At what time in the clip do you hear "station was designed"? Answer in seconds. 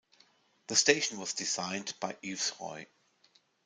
0.75-1.93